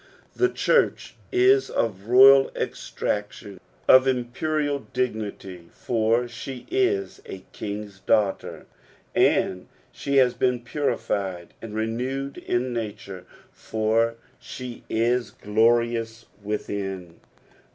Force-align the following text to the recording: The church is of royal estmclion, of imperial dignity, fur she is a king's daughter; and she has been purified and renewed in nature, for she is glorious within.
The 0.35 0.49
church 0.49 1.13
is 1.31 1.69
of 1.69 2.05
royal 2.07 2.49
estmclion, 2.55 3.59
of 3.87 4.07
imperial 4.07 4.79
dignity, 4.91 5.69
fur 5.73 6.27
she 6.27 6.65
is 6.71 7.21
a 7.27 7.45
king's 7.51 7.99
daughter; 7.99 8.65
and 9.13 9.67
she 9.91 10.15
has 10.17 10.33
been 10.33 10.61
purified 10.61 11.53
and 11.61 11.75
renewed 11.75 12.39
in 12.39 12.73
nature, 12.73 13.25
for 13.51 14.15
she 14.39 14.83
is 14.89 15.29
glorious 15.29 16.25
within. 16.41 17.19